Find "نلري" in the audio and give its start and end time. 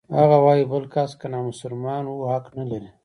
2.59-2.89